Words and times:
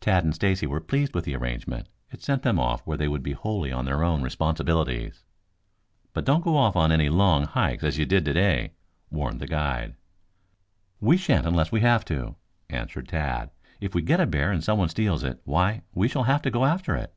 Tad 0.00 0.24
and 0.24 0.34
Stacy 0.34 0.66
were 0.66 0.80
pleased 0.80 1.14
with 1.14 1.24
the 1.24 1.36
arrangement. 1.36 1.86
It 2.10 2.20
sent 2.20 2.42
them 2.42 2.58
off 2.58 2.80
where 2.84 2.96
they 2.98 3.06
would 3.06 3.22
be 3.22 3.30
wholly 3.30 3.70
on 3.70 3.84
their 3.84 4.02
own 4.02 4.20
responsibilities. 4.20 5.22
"But 6.12 6.24
don't 6.24 6.42
go 6.42 6.56
off 6.56 6.74
on 6.74 6.90
any 6.90 7.08
long 7.08 7.44
hikes 7.46 7.84
as 7.84 7.96
you 7.96 8.04
did 8.04 8.24
today," 8.24 8.72
warned 9.12 9.38
the 9.38 9.46
guide. 9.46 9.94
"We 10.98 11.16
shan't 11.16 11.46
unless 11.46 11.70
we 11.70 11.80
have 11.82 12.04
to," 12.06 12.34
answered 12.70 13.06
Tad. 13.06 13.50
"If 13.80 13.94
we 13.94 14.02
get 14.02 14.18
a 14.18 14.26
bear 14.26 14.50
and 14.50 14.64
someone 14.64 14.88
steals 14.88 15.22
it, 15.22 15.40
why, 15.44 15.82
we 15.94 16.08
shall 16.08 16.24
have 16.24 16.42
to 16.42 16.50
go 16.50 16.64
after 16.64 16.96
it." 16.96 17.14